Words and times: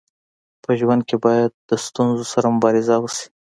په 0.63 0.71
ژوند 0.79 1.01
کي 1.09 1.15
باید 1.25 1.51
د 1.69 1.71
ستونزو 1.85 2.23
سره 2.33 2.47
مبارزه 2.55 2.95
وسي. 2.99 3.27